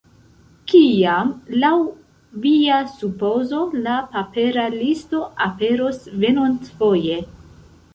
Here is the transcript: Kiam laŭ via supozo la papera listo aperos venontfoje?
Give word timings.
Kiam 0.71 1.29
laŭ 1.63 1.73
via 2.47 2.81
supozo 2.95 3.63
la 3.85 4.01
papera 4.17 4.67
listo 4.81 5.25
aperos 5.51 6.05
venontfoje? 6.27 7.25